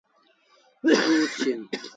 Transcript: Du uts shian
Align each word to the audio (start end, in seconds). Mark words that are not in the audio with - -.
Du 0.83 0.95
uts 1.17 1.33
shian 1.41 1.61